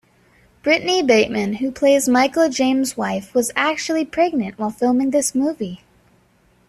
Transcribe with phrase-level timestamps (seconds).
[0.63, 5.81] Britani Bateman, who plays Michael Jaymes' wife, was actually pregnant while filming this movie.